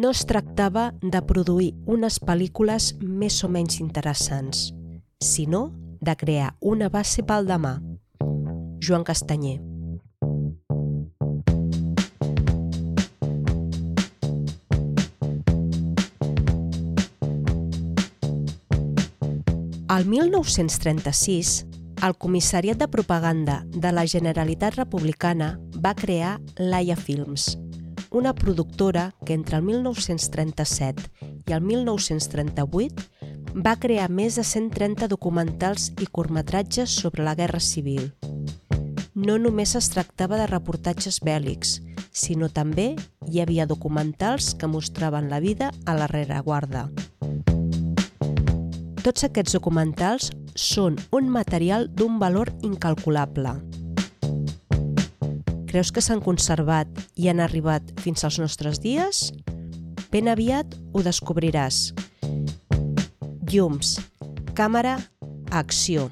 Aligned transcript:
no 0.00 0.10
es 0.10 0.24
tractava 0.24 0.94
de 1.02 1.20
produir 1.28 1.74
unes 1.84 2.16
pel·lícules 2.24 2.94
més 3.04 3.34
o 3.44 3.50
menys 3.52 3.82
interessants, 3.84 4.70
sinó 5.20 5.66
de 6.00 6.14
crear 6.16 6.54
una 6.64 6.88
base 6.88 7.20
pel 7.20 7.44
demà. 7.44 7.74
Joan 8.80 9.04
Castanyer. 9.04 9.58
Al 19.90 20.06
1936, 20.08 21.66
el 22.00 22.16
Comissariat 22.16 22.80
de 22.80 22.88
Propaganda 22.88 23.66
de 23.68 23.92
la 23.92 24.06
Generalitat 24.08 24.80
Republicana 24.80 25.58
va 25.76 25.92
crear 25.92 26.38
Laia 26.56 26.96
Films, 26.96 27.58
una 28.10 28.34
productora 28.34 29.14
que 29.24 29.34
entre 29.34 29.56
el 29.56 29.62
1937 29.62 31.10
i 31.46 31.52
el 31.52 31.60
1938 31.62 33.04
va 33.54 33.76
crear 33.82 34.08
més 34.10 34.36
de 34.38 34.44
130 34.44 35.08
documentals 35.08 35.90
i 35.98 36.06
curtmetratges 36.06 36.90
sobre 36.90 37.24
la 37.24 37.34
Guerra 37.34 37.60
Civil. 37.60 38.12
No 39.14 39.38
només 39.38 39.74
es 39.78 39.90
tractava 39.90 40.38
de 40.38 40.46
reportatges 40.46 41.20
bèl·lics, 41.22 41.80
sinó 42.10 42.48
també 42.48 42.94
hi 43.26 43.40
havia 43.42 43.66
documentals 43.66 44.54
que 44.54 44.70
mostraven 44.70 45.30
la 45.30 45.40
vida 45.40 45.70
a 45.86 45.94
la 45.94 46.06
rereguarda. 46.10 46.88
Tots 49.00 49.24
aquests 49.24 49.54
documentals 49.56 50.30
són 50.54 50.98
un 51.10 51.30
material 51.32 51.88
d'un 51.88 52.18
valor 52.20 52.52
incalculable. 52.62 53.54
Creus 55.70 55.92
que 55.94 56.02
s'han 56.02 56.18
conservat 56.18 56.88
i 57.14 57.28
han 57.30 57.38
arribat 57.38 57.92
fins 58.02 58.24
als 58.26 58.40
nostres 58.42 58.80
dies? 58.82 59.28
Ben 60.10 60.26
aviat 60.26 60.72
ho 60.90 61.02
descobriràs. 61.06 61.92
Llums, 63.52 63.92
càmera, 64.58 64.96
acció. 65.54 66.08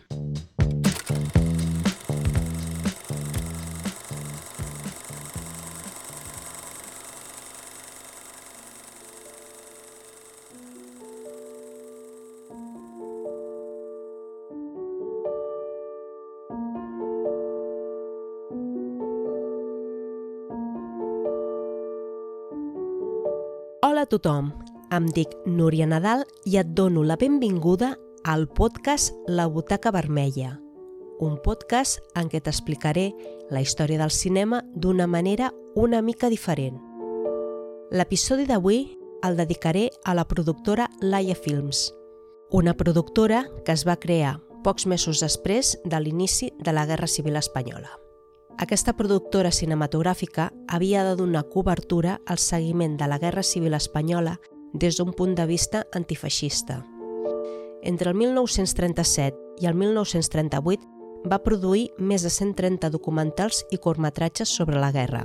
Hola 23.99 24.05
a 24.05 24.15
tothom, 24.15 24.53
em 24.95 25.07
dic 25.11 25.33
Núria 25.43 25.83
Nadal 25.91 26.21
i 26.47 26.53
et 26.61 26.69
dono 26.79 27.03
la 27.03 27.17
benvinguda 27.19 27.89
al 28.23 28.45
podcast 28.47 29.11
La 29.27 29.49
Butaca 29.51 29.91
Vermella, 29.91 30.53
un 31.19 31.35
podcast 31.43 31.99
en 32.15 32.31
què 32.31 32.39
t'explicaré 32.39 33.09
la 33.51 33.59
història 33.59 33.99
del 33.99 34.15
cinema 34.15 34.63
d'una 34.71 35.09
manera 35.11 35.51
una 35.75 35.99
mica 35.99 36.31
diferent. 36.31 36.79
L'episodi 37.91 38.47
d'avui 38.47 38.85
el 39.27 39.35
dedicaré 39.35 39.89
a 40.05 40.15
la 40.15 40.29
productora 40.31 40.87
Laia 41.03 41.35
Films, 41.35 41.89
una 42.55 42.79
productora 42.79 43.49
que 43.65 43.75
es 43.75 43.83
va 43.83 43.99
crear 43.99 44.37
pocs 44.63 44.87
mesos 44.87 45.19
després 45.27 45.75
de 45.83 45.99
l'inici 45.99 46.53
de 46.63 46.71
la 46.71 46.87
Guerra 46.87 47.11
Civil 47.11 47.35
Espanyola. 47.35 47.99
Aquesta 48.59 48.91
productora 48.99 49.53
cinematogràfica 49.55 50.49
havia 50.67 51.05
de 51.07 51.15
donar 51.15 51.45
cobertura 51.47 52.17
al 52.27 52.41
seguiment 52.43 52.97
de 52.99 53.07
la 53.07 53.19
Guerra 53.23 53.45
Civil 53.47 53.77
Espanyola 53.79 54.41
des 54.73 54.97
d'un 54.99 55.13
punt 55.15 55.37
de 55.39 55.45
vista 55.47 55.85
antifeixista. 55.95 56.81
Entre 57.87 58.11
el 58.11 58.17
1937 58.19 59.63
i 59.63 59.69
el 59.71 59.79
1938 59.79 61.29
va 61.31 61.39
produir 61.45 61.93
més 61.99 62.27
de 62.27 62.33
130 62.35 62.91
documentals 62.91 63.63
i 63.71 63.79
curtmetratges 63.79 64.51
sobre 64.51 64.83
la 64.83 64.91
guerra, 64.91 65.23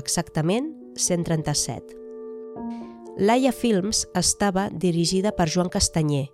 exactament 0.00 0.72
137. 0.96 2.00
Laia 3.18 3.52
Films 3.52 4.06
estava 4.16 4.70
dirigida 4.72 5.36
per 5.36 5.50
Joan 5.52 5.68
Castanyer, 5.68 6.30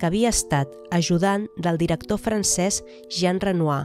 que 0.00 0.08
havia 0.08 0.32
estat 0.32 0.72
ajudant 0.90 1.44
del 1.60 1.76
director 1.76 2.16
francès 2.18 2.80
Jean 3.12 3.38
Renoir 3.38 3.84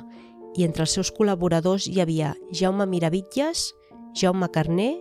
i 0.57 0.65
entre 0.65 0.85
els 0.85 0.95
seus 0.97 1.11
col·laboradors 1.13 1.87
hi 1.87 1.99
havia 2.01 2.33
Jaume 2.51 2.87
Miravitlles, 2.89 3.69
Jaume 4.17 4.49
Carné 4.49 4.95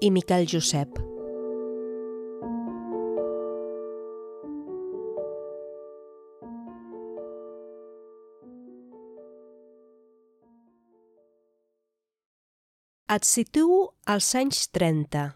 i 0.00 0.10
Miquel 0.10 0.46
Josep. 0.48 0.98
Et 13.10 13.24
situo 13.26 13.96
als 14.06 14.28
anys 14.38 14.68
30, 14.70 15.32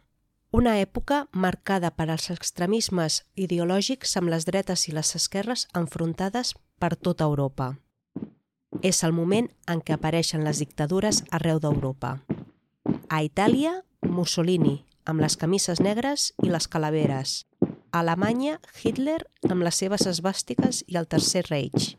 una 0.54 0.76
època 0.78 1.24
marcada 1.32 1.90
per 1.90 2.06
als 2.06 2.28
extremismes 2.30 3.24
ideològics 3.34 4.14
amb 4.20 4.30
les 4.30 4.46
dretes 4.46 4.86
i 4.86 4.94
les 4.94 5.10
esquerres 5.18 5.66
enfrontades 5.74 6.54
per 6.78 6.94
tota 6.94 7.26
Europa. 7.26 7.72
És 8.84 8.98
el 9.06 9.14
moment 9.16 9.46
en 9.72 9.80
què 9.80 9.94
apareixen 9.94 10.42
les 10.44 10.58
dictadures 10.60 11.22
arreu 11.32 11.56
d'Europa. 11.56 12.18
A 13.08 13.22
Itàlia, 13.24 13.78
Mussolini, 14.04 14.82
amb 15.08 15.24
les 15.24 15.38
camises 15.40 15.80
negres 15.80 16.34
i 16.44 16.50
les 16.52 16.66
calaveres. 16.68 17.46
A 17.64 18.02
Alemanya, 18.02 18.58
Hitler 18.82 19.22
amb 19.48 19.64
les 19.64 19.78
seves 19.80 20.04
esbàstiques 20.10 20.82
i 20.84 20.98
el 21.00 21.08
Tercer 21.08 21.46
Reich. 21.48 21.94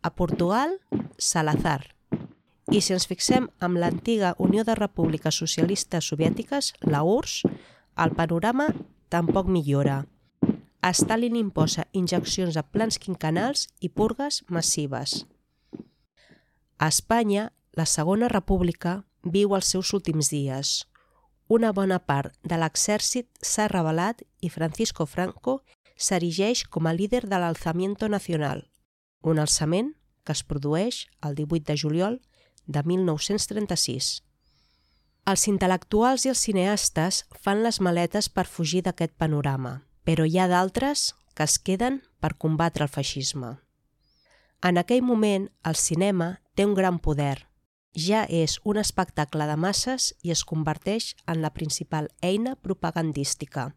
A 0.00 0.14
Portugal, 0.16 0.78
Salazar. 1.18 1.92
I 2.72 2.80
si 2.80 2.96
ens 2.96 3.04
fixem 3.04 3.50
amb 3.60 3.76
l'antiga 3.76 4.32
Unió 4.38 4.64
de 4.64 4.78
Repúbliques 4.80 5.36
Socialistes 5.36 6.08
Soviètiques, 6.08 6.72
la 6.88 7.04
URSS, 7.04 7.44
el 8.00 8.16
panorama 8.16 8.70
tampoc 9.12 9.52
millora. 9.52 10.06
Stalin 10.84 11.36
imposa 11.36 11.84
injeccions 11.92 12.56
de 12.56 12.64
plans 12.64 12.96
quinquenals 12.96 13.68
i 13.84 13.92
purgues 13.92 14.40
massives. 14.48 15.26
A 16.84 16.88
Espanya, 16.88 17.54
la 17.72 17.86
Segona 17.86 18.28
República 18.28 18.90
viu 19.34 19.54
els 19.56 19.70
seus 19.72 19.94
últims 19.96 20.28
dies. 20.28 20.72
Una 21.48 21.70
bona 21.72 21.96
part 22.10 22.34
de 22.44 22.58
l'exèrcit 22.60 23.24
s'ha 23.40 23.70
revelat 23.72 24.20
i 24.44 24.50
Francisco 24.52 25.06
Franco 25.08 25.54
s'erigeix 25.96 26.66
com 26.68 26.84
a 26.84 26.92
líder 26.92 27.22
de 27.24 27.38
l'Alzamiento 27.40 28.10
Nacional, 28.12 28.66
un 29.22 29.40
alçament 29.40 29.94
que 30.28 30.36
es 30.36 30.44
produeix 30.44 31.00
el 31.24 31.40
18 31.40 31.72
de 31.72 31.80
juliol 31.86 32.20
de 32.66 32.84
1936. 32.92 34.20
Els 35.24 35.48
intel·lectuals 35.48 36.28
i 36.28 36.34
els 36.36 36.46
cineastes 36.50 37.24
fan 37.32 37.64
les 37.64 37.80
maletes 37.80 38.28
per 38.28 38.44
fugir 38.44 38.84
d'aquest 38.84 39.16
panorama, 39.16 39.78
però 40.04 40.28
hi 40.28 40.36
ha 40.36 40.52
d'altres 40.52 41.14
que 41.32 41.48
es 41.48 41.56
queden 41.56 42.02
per 42.20 42.36
combatre 42.36 42.84
el 42.84 42.92
feixisme. 42.92 43.56
En 44.64 44.78
aquell 44.80 45.02
moment, 45.04 45.50
el 45.68 45.76
cinema 45.76 46.40
té 46.56 46.64
un 46.64 46.72
gran 46.72 46.98
poder. 46.98 47.44
Ja 47.94 48.22
és 48.24 48.56
un 48.64 48.78
espectacle 48.80 49.44
de 49.46 49.56
masses 49.60 50.06
i 50.24 50.32
es 50.32 50.42
converteix 50.48 51.10
en 51.28 51.42
la 51.42 51.50
principal 51.52 52.08
eina 52.22 52.54
propagandística. 52.56 53.74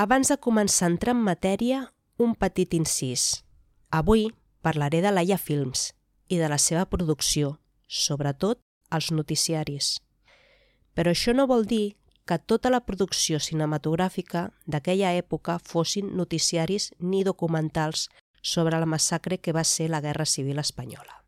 Abans 0.00 0.32
de 0.32 0.38
començar 0.40 0.88
a 0.88 0.92
entrar 0.94 1.12
en 1.12 1.20
matèria, 1.26 1.80
un 2.16 2.32
petit 2.34 2.72
incís. 2.78 3.44
Avui 3.90 4.30
parlaré 4.62 5.02
de 5.04 5.12
Laia 5.12 5.36
Films 5.36 5.90
i 6.28 6.40
de 6.40 6.48
la 6.48 6.58
seva 6.58 6.86
producció, 6.88 7.58
sobretot 7.86 8.62
els 8.90 9.10
noticiaris. 9.12 9.98
Però 10.96 11.12
això 11.12 11.36
no 11.36 11.46
vol 11.50 11.66
dir 11.68 11.96
que 12.24 12.38
tota 12.38 12.70
la 12.72 12.80
producció 12.86 13.40
cinematogràfica 13.44 14.48
d'aquella 14.64 15.12
època 15.20 15.58
fossin 15.58 16.14
noticiaris 16.16 16.92
ni 16.98 17.24
documentals 17.28 18.08
sobre 18.42 18.78
la 18.78 18.86
massacre 18.86 19.38
que 19.38 19.52
va 19.52 19.64
ser 19.64 19.88
la 19.90 20.00
Guerra 20.00 20.26
Civil 20.26 20.58
Espanyola. 20.58 21.24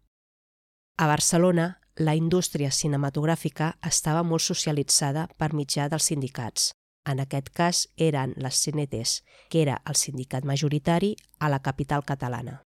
A 0.98 1.06
Barcelona, 1.06 1.80
la 1.96 2.14
indústria 2.14 2.70
cinematogràfica 2.70 3.76
estava 3.84 4.22
molt 4.22 4.42
socialitzada 4.42 5.26
per 5.36 5.52
mitjà 5.52 5.88
dels 5.88 6.08
sindicats. 6.08 6.72
En 7.04 7.20
aquest 7.20 7.50
cas 7.50 7.86
eren 7.96 8.34
les 8.36 8.60
CNTs, 8.62 9.22
que 9.50 9.62
era 9.62 9.80
el 9.86 9.96
sindicat 9.96 10.44
majoritari 10.44 11.16
a 11.38 11.48
la 11.48 11.58
capital 11.58 12.04
catalana. 12.04 12.62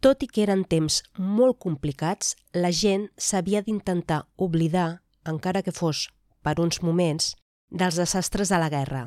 Tot 0.00 0.22
i 0.24 0.28
que 0.28 0.42
eren 0.42 0.64
temps 0.64 1.02
molt 1.16 1.58
complicats, 1.60 2.34
la 2.52 2.72
gent 2.72 3.08
s'havia 3.16 3.62
d'intentar 3.62 4.24
oblidar, 4.36 5.00
encara 5.24 5.62
que 5.62 5.72
fos 5.72 6.08
per 6.44 6.58
uns 6.60 6.82
moments, 6.82 7.34
dels 7.70 7.96
desastres 7.96 8.52
de 8.52 8.58
la 8.60 8.68
guerra. 8.68 9.06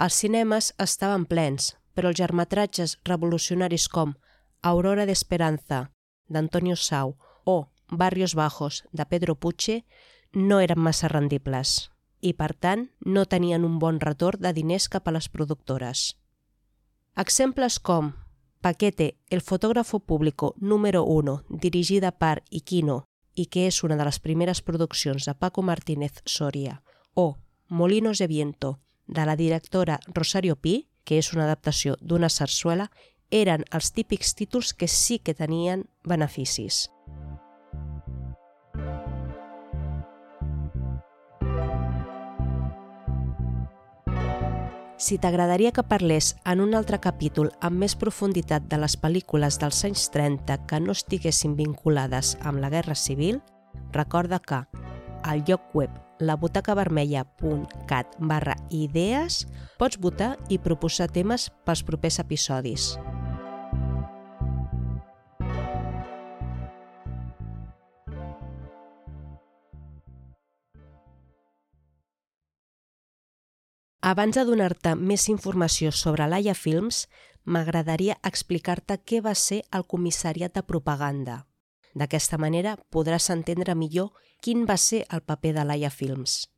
Els 0.00 0.16
cinemes 0.22 0.72
estaven 0.78 1.26
plens, 1.26 1.74
però 1.94 2.10
els 2.10 2.18
germetratges 2.18 2.98
revolucionaris 3.04 3.88
com 3.88 4.14
Aurora 4.62 5.06
d'Esperanza, 5.06 5.90
d'Antonio 6.28 6.76
Sau, 6.76 7.16
o 7.44 7.70
Barrios 7.90 8.34
Bajos, 8.34 8.84
de 8.92 9.06
Pedro 9.06 9.34
Puche, 9.34 9.84
no 10.32 10.60
eren 10.60 10.78
massa 10.78 11.08
rendibles. 11.08 11.90
i, 12.20 12.34
per 12.36 12.52
tant, 12.54 12.88
no 13.00 13.24
tenien 13.24 13.64
un 13.64 13.78
bon 13.80 14.00
retorn 14.00 14.40
de 14.44 14.52
diners 14.52 14.88
cap 14.92 15.08
a 15.08 15.14
les 15.16 15.28
productores. 15.28 16.16
Exemples 17.16 17.78
com 17.80 18.12
Paquete, 18.60 19.16
el 19.30 19.40
fotógrafo 19.40 20.00
público 20.00 20.54
número 20.58 21.04
1, 21.04 21.44
dirigida 21.48 22.12
per 22.12 22.42
Iquino 22.50 23.06
i 23.34 23.46
que 23.46 23.66
és 23.70 23.80
una 23.86 23.96
de 23.96 24.04
les 24.04 24.20
primeres 24.20 24.60
produccions 24.60 25.24
de 25.24 25.34
Paco 25.34 25.62
Martínez 25.62 26.20
Soria, 26.26 26.82
o 27.14 27.38
Molinos 27.68 28.18
de 28.18 28.26
Viento, 28.26 28.80
de 29.06 29.24
la 29.24 29.36
directora 29.36 29.98
Rosario 30.12 30.56
Pi, 30.56 30.89
que 31.10 31.18
és 31.18 31.32
una 31.34 31.42
adaptació 31.48 31.96
d'una 31.98 32.28
sarsuela, 32.30 32.84
eren 33.34 33.64
els 33.74 33.88
típics 33.90 34.30
títols 34.38 34.70
que 34.78 34.86
sí 34.86 35.18
que 35.18 35.34
tenien 35.34 35.88
beneficis. 36.06 36.84
Si 45.00 45.16
t'agradaria 45.18 45.72
que 45.72 45.82
parlés 45.82 46.36
en 46.44 46.60
un 46.62 46.76
altre 46.78 47.00
capítol 47.02 47.48
amb 47.64 47.80
més 47.82 47.96
profunditat 47.98 48.68
de 48.70 48.78
les 48.78 48.94
pel·lícules 49.00 49.58
dels 49.58 49.80
anys 49.88 50.04
30 50.14 50.60
que 50.70 50.78
no 50.84 50.94
estiguessin 50.94 51.56
vinculades 51.58 52.36
amb 52.44 52.62
la 52.62 52.70
Guerra 52.70 52.94
Civil, 52.94 53.40
recorda 53.96 54.38
que 54.38 54.62
al 55.24 55.42
lloc 55.48 55.74
web 55.74 55.90
labutacavermella.cat 56.20 58.16
barra 58.20 58.56
idees 58.70 59.46
pots 59.80 59.98
votar 60.00 60.36
i 60.48 60.60
proposar 60.60 61.08
temes 61.12 61.48
pels 61.64 61.82
propers 61.86 62.20
episodis. 62.22 62.94
Abans 74.00 74.32
de 74.32 74.46
donar-te 74.48 74.94
més 74.96 75.26
informació 75.28 75.90
sobre 75.92 76.24
l'Aia 76.24 76.54
Films, 76.56 77.04
m'agradaria 77.44 78.16
explicar-te 78.24 78.96
què 79.04 79.20
va 79.20 79.36
ser 79.36 79.60
el 79.76 79.84
comissariat 79.84 80.56
de 80.56 80.64
propaganda. 80.64 81.49
D'aquesta 81.94 82.38
manera 82.38 82.76
podràs 82.90 83.30
entendre 83.30 83.74
millor 83.74 84.12
quin 84.40 84.66
va 84.66 84.76
ser 84.76 85.04
el 85.10 85.22
paper 85.22 85.54
de 85.56 85.64
l'Aia 85.66 85.90
Films. 85.90 86.48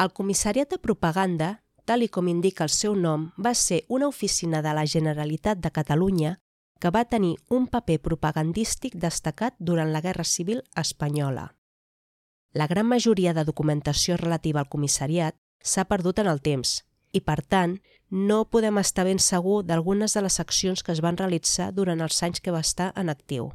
El 0.00 0.12
comissariat 0.16 0.70
de 0.70 0.78
propaganda, 0.78 1.62
tal 1.84 2.02
i 2.02 2.08
com 2.08 2.28
indica 2.30 2.64
el 2.64 2.72
seu 2.72 2.94
nom, 2.94 3.30
va 3.36 3.52
ser 3.54 3.82
una 3.88 4.08
oficina 4.08 4.62
de 4.62 4.72
la 4.76 4.86
Generalitat 4.86 5.58
de 5.58 5.70
Catalunya 5.70 6.38
que 6.80 6.90
va 6.90 7.04
tenir 7.04 7.36
un 7.48 7.66
paper 7.68 7.98
propagandístic 8.00 8.94
destacat 8.96 9.54
durant 9.58 9.92
la 9.92 10.00
Guerra 10.00 10.24
Civil 10.24 10.62
Espanyola. 10.74 11.50
La 12.52 12.66
gran 12.66 12.86
majoria 12.86 13.34
de 13.34 13.44
documentació 13.44 14.16
relativa 14.16 14.60
al 14.60 14.70
comissariat 14.72 15.36
s'ha 15.62 15.84
perdut 15.84 16.18
en 16.18 16.30
el 16.32 16.40
temps 16.40 16.80
i, 17.12 17.20
per 17.20 17.42
tant, 17.42 17.76
no 18.10 18.46
podem 18.50 18.80
estar 18.80 19.04
ben 19.04 19.20
segur 19.22 19.60
d'algunes 19.66 20.16
de 20.16 20.22
les 20.24 20.40
accions 20.40 20.82
que 20.82 20.92
es 20.96 21.02
van 21.04 21.20
realitzar 21.20 21.70
durant 21.74 22.00
els 22.00 22.22
anys 22.22 22.40
que 22.40 22.54
va 22.54 22.64
estar 22.64 22.92
en 22.96 23.12
actiu. 23.12 23.52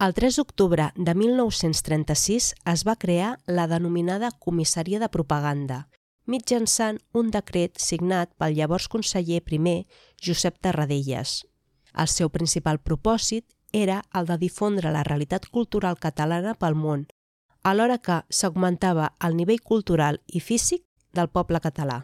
El 0.00 0.14
3 0.14 0.36
d'octubre 0.38 0.84
de 0.96 1.12
1936 1.14 2.54
es 2.72 2.82
va 2.88 2.96
crear 2.96 3.34
la 3.46 3.66
denominada 3.68 4.30
Comissaria 4.30 4.98
de 5.02 5.10
Propaganda, 5.12 5.90
mitjançant 6.24 6.96
un 7.12 7.28
decret 7.34 7.76
signat 7.76 8.32
pel 8.40 8.56
llavors 8.56 8.88
conseller 8.88 9.42
primer 9.44 9.84
Josep 10.16 10.56
Tarradellas. 10.64 11.42
El 11.92 12.08
seu 12.08 12.30
principal 12.32 12.80
propòsit 12.80 13.44
era 13.76 14.00
el 14.16 14.24
de 14.30 14.38
difondre 14.40 14.88
la 14.88 15.04
realitat 15.04 15.50
cultural 15.52 16.00
catalana 16.00 16.54
pel 16.56 16.80
món 16.80 17.04
alhora 17.62 17.98
que 17.98 18.22
s'augmentava 18.30 19.10
el 19.20 19.36
nivell 19.36 19.60
cultural 19.60 20.22
i 20.26 20.40
físic 20.40 20.86
del 21.12 21.28
poble 21.28 21.60
català. 21.60 22.00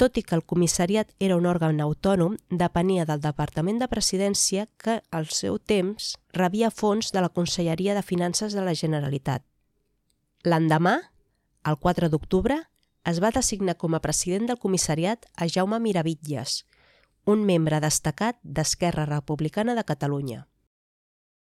Tot 0.00 0.16
i 0.16 0.22
que 0.24 0.34
el 0.34 0.44
comissariat 0.48 1.12
era 1.20 1.36
un 1.36 1.46
òrgan 1.46 1.80
autònom, 1.84 2.36
depenia 2.48 3.04
del 3.06 3.20
Departament 3.20 3.78
de 3.78 3.88
Presidència 3.92 4.66
que, 4.80 5.00
al 5.10 5.28
seu 5.28 5.58
temps, 5.58 6.14
rebia 6.32 6.70
fons 6.70 7.12
de 7.12 7.20
la 7.20 7.30
Conselleria 7.30 7.94
de 7.94 8.02
Finances 8.02 8.56
de 8.56 8.64
la 8.64 8.74
Generalitat. 8.74 9.44
L'endemà, 10.44 10.96
el 11.68 11.78
4 11.78 12.08
d'octubre, 12.10 12.56
es 13.04 13.18
va 13.22 13.30
designar 13.34 13.76
com 13.78 13.94
a 13.94 14.00
president 14.02 14.48
del 14.48 14.58
comissariat 14.58 15.26
a 15.36 15.46
Jaume 15.46 15.78
Miravitlles, 15.82 16.62
un 17.26 17.44
membre 17.46 17.78
destacat 17.82 18.38
d'Esquerra 18.42 19.04
Republicana 19.06 19.74
de 19.78 19.84
Catalunya. 19.84 20.46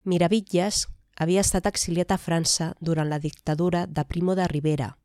Miravitlles 0.06 0.86
havia 1.18 1.42
estat 1.42 1.66
exiliat 1.68 2.12
a 2.12 2.20
França 2.20 2.74
durant 2.80 3.10
la 3.10 3.20
dictadura 3.20 3.86
de 3.88 4.04
Primo 4.06 4.36
de 4.36 4.48
Rivera. 4.48 4.96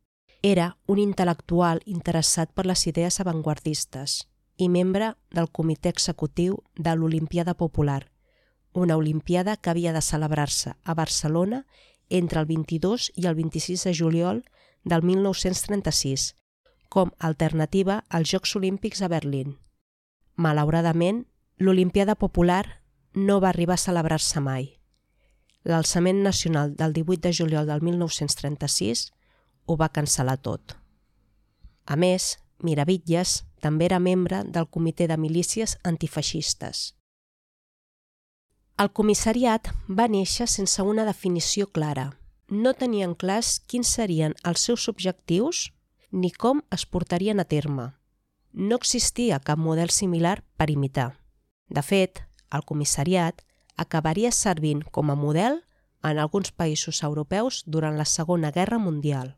Era 0.41 0.77
un 0.89 0.97
intel·lectual 0.97 1.83
interessat 1.85 2.49
per 2.57 2.65
les 2.65 2.87
idees 2.89 3.19
avantguardistes 3.21 4.23
i 4.57 4.69
membre 4.73 5.11
del 5.29 5.51
comitè 5.53 5.91
executiu 5.93 6.57
de 6.73 6.95
l'Olimpiada 6.95 7.53
Popular, 7.53 8.07
una 8.73 8.97
olimpiada 8.97 9.55
que 9.57 9.69
havia 9.69 9.93
de 9.93 10.01
celebrar-se 10.01 10.73
a 10.83 10.95
Barcelona 10.97 11.67
entre 12.09 12.41
el 12.41 12.47
22 12.49 13.11
i 13.15 13.27
el 13.29 13.35
26 13.35 13.85
de 13.85 13.93
juliol 13.93 14.43
del 14.83 15.05
1936, 15.05 16.33
com 16.89 17.13
a 17.19 17.27
alternativa 17.27 18.01
als 18.09 18.33
Jocs 18.33 18.55
Olímpics 18.55 19.01
a 19.01 19.07
Berlín. 19.13 19.59
Malauradament, 20.35 21.27
l'Olimpiada 21.57 22.15
Popular 22.15 22.81
no 23.13 23.39
va 23.39 23.53
arribar 23.53 23.77
a 23.77 23.85
celebrar-se 23.85 24.41
mai 24.41 24.71
l'alçament 25.63 26.23
nacional 26.25 26.75
del 26.75 26.93
18 26.93 27.21
de 27.21 27.33
juliol 27.37 27.67
del 27.67 27.81
1936 27.85 29.11
ho 29.65 29.75
va 29.77 29.91
cancel·lar 29.93 30.37
tot. 30.41 30.75
A 31.85 31.95
més, 31.95 32.37
Miravitlles 32.61 33.41
també 33.61 33.85
era 33.85 33.99
membre 33.99 34.43
del 34.45 34.67
Comitè 34.69 35.07
de 35.09 35.17
Milícies 35.17 35.77
Antifeixistes. 35.83 36.93
El 38.81 38.89
comissariat 38.97 39.69
va 39.89 40.07
néixer 40.09 40.47
sense 40.49 40.81
una 40.81 41.05
definició 41.05 41.67
clara. 41.69 42.11
No 42.49 42.73
tenien 42.73 43.13
clars 43.15 43.59
quins 43.69 43.91
serien 43.97 44.33
els 44.43 44.65
seus 44.67 44.87
objectius 44.89 45.69
ni 46.11 46.31
com 46.31 46.63
es 46.71 46.85
portarien 46.85 47.39
a 47.39 47.45
terme. 47.45 47.91
No 48.51 48.75
existia 48.81 49.39
cap 49.39 49.59
model 49.59 49.89
similar 49.89 50.41
per 50.57 50.69
imitar. 50.69 51.11
De 51.69 51.81
fet, 51.81 52.23
el 52.51 52.65
comissariat 52.67 53.45
acabaria 53.77 54.31
servint 54.31 54.81
com 54.91 55.09
a 55.09 55.15
model 55.15 55.61
en 56.03 56.17
alguns 56.17 56.51
països 56.51 57.03
europeus 57.03 57.61
durant 57.65 57.97
la 57.97 58.05
Segona 58.05 58.51
Guerra 58.51 58.79
Mundial. 58.79 59.35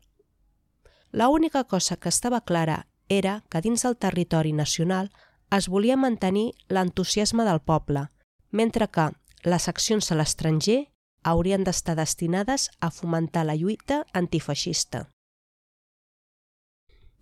La 1.14 1.28
única 1.28 1.62
cosa 1.62 1.96
que 1.96 2.08
estava 2.08 2.40
clara 2.40 2.88
era 3.08 3.44
que 3.48 3.60
dins 3.62 3.84
del 3.86 3.94
territori 3.94 4.50
nacional 4.52 5.12
es 5.54 5.68
volia 5.70 5.94
mantenir 5.94 6.56
l'entusiasme 6.66 7.44
del 7.46 7.60
poble, 7.62 8.08
mentre 8.50 8.88
que 8.90 9.04
les 9.46 9.68
accions 9.70 10.10
a 10.10 10.18
l'estranger 10.18 10.80
haurien 11.22 11.62
d'estar 11.62 11.94
destinades 11.94 12.66
a 12.80 12.90
fomentar 12.90 13.44
la 13.46 13.54
lluita 13.54 14.00
antifeixista. 14.12 15.04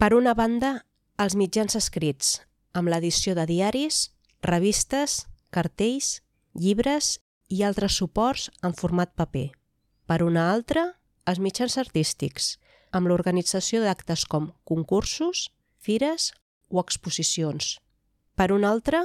Per 0.00 0.14
una 0.16 0.32
banda, 0.32 0.86
els 1.20 1.36
mitjans 1.36 1.76
escrits, 1.76 2.40
amb 2.72 2.88
l'edició 2.88 3.36
de 3.36 3.44
diaris, 3.44 4.08
revistes, 4.40 5.26
cartells 5.52 6.22
llibres 6.56 7.18
i 7.52 7.60
altres 7.60 8.00
suports 8.00 8.48
en 8.64 8.72
format 8.72 9.12
paper. 9.12 9.50
Per 10.08 10.22
una 10.24 10.48
altra, 10.48 10.94
els 11.28 11.44
mitjans 11.44 11.76
artístics, 11.76 12.56
amb 12.92 13.08
l'organització 13.08 13.82
d'actes 13.82 14.24
com 14.28 14.52
concursos, 14.68 15.48
fires 15.80 16.30
o 16.70 16.80
exposicions. 16.80 17.78
Per 18.36 18.52
una 18.52 18.70
altra, 18.70 19.02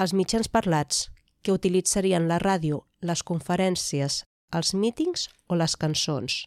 els 0.00 0.12
mitjans 0.12 0.48
parlats, 0.48 1.06
que 1.42 1.54
utilitzarien 1.54 2.26
la 2.28 2.40
ràdio, 2.42 2.82
les 3.00 3.22
conferències, 3.22 4.24
els 4.52 4.74
mítings 4.74 5.28
o 5.48 5.56
les 5.56 5.76
cançons. 5.76 6.42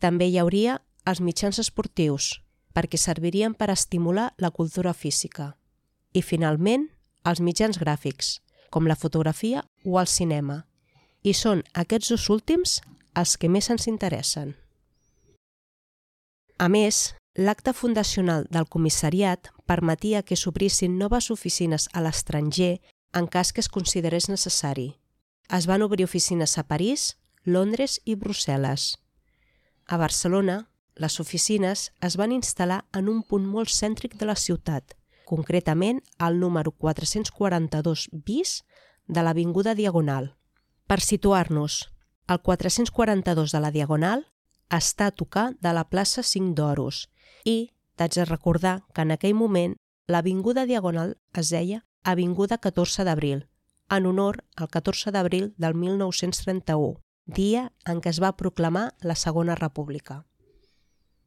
També 0.00 0.30
hi 0.30 0.38
hauria 0.40 0.78
els 1.10 1.20
mitjans 1.20 1.58
esportius, 1.60 2.38
perquè 2.72 2.98
servirien 2.98 3.54
per 3.54 3.70
estimular 3.72 4.30
la 4.38 4.50
cultura 4.50 4.94
física. 4.94 5.54
I, 6.14 6.22
finalment, 6.22 6.88
els 7.26 7.42
mitjans 7.44 7.78
gràfics, 7.78 8.38
com 8.70 8.86
la 8.86 8.96
fotografia 8.96 9.64
o 9.84 9.98
el 10.00 10.08
cinema, 10.08 10.62
i 11.22 11.34
són 11.34 11.62
aquests 11.74 12.14
dos 12.14 12.28
últims 12.32 12.78
els 13.18 13.36
que 13.36 13.50
més 13.50 13.68
ens 13.70 13.86
interessen. 13.90 14.54
A 16.60 16.68
més, 16.68 17.14
l'acte 17.40 17.72
fundacional 17.72 18.42
del 18.52 18.66
comissariat 18.68 19.48
permetia 19.64 20.20
que 20.20 20.36
s'obrissin 20.36 20.98
noves 21.00 21.30
oficines 21.32 21.86
a 21.96 22.02
l'estranger 22.04 22.82
en 23.16 23.28
cas 23.32 23.54
que 23.56 23.62
es 23.64 23.70
considerés 23.72 24.26
necessari. 24.28 24.90
Es 25.48 25.64
van 25.70 25.80
obrir 25.80 26.04
oficines 26.04 26.58
a 26.60 26.66
París, 26.68 27.16
Londres 27.44 27.96
i 28.04 28.12
Brussel·les. 28.12 28.98
A 29.88 29.96
Barcelona, 29.96 30.68
les 31.00 31.16
oficines 31.24 31.86
es 32.04 32.18
van 32.20 32.34
instal·lar 32.36 32.82
en 32.92 33.08
un 33.08 33.22
punt 33.24 33.46
molt 33.48 33.72
cèntric 33.72 34.18
de 34.20 34.28
la 34.28 34.36
ciutat, 34.36 34.98
concretament 35.24 36.02
al 36.18 36.36
número 36.44 36.76
442 36.76 38.10
bis 38.12 38.66
de 39.08 39.24
l'Avinguda 39.24 39.72
Diagonal. 39.74 40.34
Per 40.84 41.00
situar-nos, 41.00 41.86
el 42.28 42.42
442 42.44 43.56
de 43.56 43.64
la 43.64 43.72
Diagonal 43.72 44.26
està 44.70 45.10
a 45.10 45.14
tocar 45.14 45.50
de 45.60 45.74
la 45.76 45.84
plaça 45.90 46.22
5 46.22 46.54
d'Oros 46.54 47.04
i 47.44 47.70
t'haig 47.96 48.16
de 48.16 48.24
recordar 48.24 48.80
que 48.94 49.02
en 49.02 49.12
aquell 49.12 49.34
moment 49.34 49.76
l'avinguda 50.08 50.66
Diagonal 50.66 51.16
es 51.34 51.50
deia 51.50 51.84
Avinguda 52.02 52.56
14 52.56 53.04
d'abril, 53.04 53.44
en 53.90 54.06
honor 54.06 54.44
al 54.56 54.70
14 54.72 55.12
d'abril 55.12 55.52
del 55.58 55.74
1931, 55.74 56.96
dia 57.26 57.72
en 57.84 58.00
què 58.00 58.08
es 58.08 58.20
va 58.22 58.32
proclamar 58.38 58.94
la 59.02 59.14
Segona 59.14 59.54
República. 59.58 60.24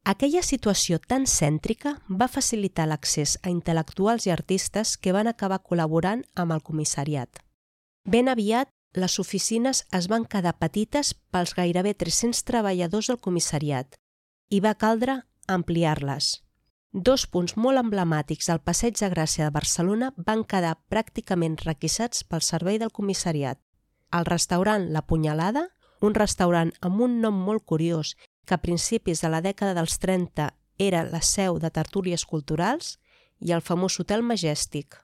Aquella 0.04 0.42
situació 0.44 0.98
tan 1.00 1.28
cèntrica 1.30 1.94
va 2.10 2.28
facilitar 2.28 2.88
l'accés 2.90 3.38
a 3.44 3.52
intel·lectuals 3.54 4.26
i 4.28 4.34
artistes 4.34 4.98
que 4.98 5.14
van 5.16 5.30
acabar 5.32 5.62
col·laborant 5.64 6.26
amb 6.36 6.52
el 6.58 6.64
comissariat. 6.66 7.40
Ben 8.04 8.28
aviat, 8.28 8.73
les 8.94 9.20
oficines 9.20 9.84
es 9.92 10.08
van 10.08 10.26
quedar 10.30 10.54
petites 10.62 11.14
pels 11.34 11.54
gairebé 11.58 11.94
300 11.98 12.44
treballadors 12.46 13.10
del 13.10 13.20
comissariat 13.20 13.96
i 14.50 14.60
va 14.62 14.76
caldre 14.78 15.24
ampliar-les. 15.48 16.40
Dos 16.94 17.26
punts 17.26 17.56
molt 17.58 17.82
emblemàtics 17.82 18.52
al 18.54 18.62
Passeig 18.62 19.00
de 19.00 19.10
Gràcia 19.10 19.48
de 19.48 19.54
Barcelona 19.56 20.12
van 20.18 20.44
quedar 20.46 20.76
pràcticament 20.94 21.58
requisats 21.66 22.22
pel 22.24 22.46
servei 22.46 22.78
del 22.78 22.94
comissariat. 22.94 23.58
El 24.14 24.30
restaurant 24.30 24.86
La 24.94 25.02
Punyalada, 25.02 25.68
un 26.02 26.14
restaurant 26.14 26.70
amb 26.82 27.02
un 27.02 27.20
nom 27.22 27.34
molt 27.34 27.66
curiós 27.66 28.14
que 28.46 28.54
a 28.54 28.62
principis 28.62 29.24
de 29.24 29.32
la 29.34 29.42
dècada 29.42 29.74
dels 29.74 29.98
30 29.98 30.52
era 30.78 31.02
la 31.10 31.22
seu 31.22 31.58
de 31.58 31.72
tertúlies 31.74 32.26
culturals, 32.26 33.00
i 33.44 33.52
el 33.52 33.62
famós 33.62 34.00
Hotel 34.00 34.24
Majestic. 34.24 35.03